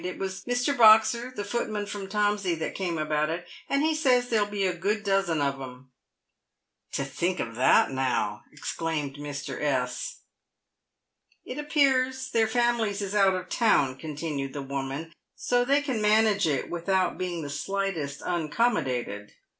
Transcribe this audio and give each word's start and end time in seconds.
It 0.03 0.17
was 0.17 0.45
Mr. 0.45 0.75
Boxer, 0.75 1.29
the 1.29 1.43
footman 1.43 1.85
from 1.85 2.07
Tomsey, 2.09 2.55
that 2.55 2.73
came 2.73 2.97
about 2.97 3.29
it, 3.29 3.45
and 3.69 3.83
he 3.83 3.93
says 3.93 4.29
there'll 4.29 4.47
be 4.47 4.65
a 4.65 4.73
good 4.73 5.03
dozen 5.03 5.41
of 5.41 5.61
'em." 5.61 5.91
"To 6.93 7.05
think 7.05 7.39
of 7.39 7.53
that, 7.53 7.91
now!" 7.91 8.41
exclaimed 8.51 9.17
Mr. 9.17 9.61
S." 9.61 10.21
It 11.45 11.59
appears 11.59 12.31
their 12.31 12.47
families 12.47 13.03
is 13.03 13.13
out 13.13 13.35
of 13.35 13.49
town," 13.49 13.95
continued 13.95 14.53
the 14.53 14.63
woman," 14.63 15.13
so 15.47 15.63
they 15.63 15.83
can 15.83 16.01
manage 16.01 16.47
it 16.47 16.71
without 16.71 17.19
being 17.19 17.43
the 17.43 17.49
slightest 17.51 18.23
uncommodated. 18.25 19.33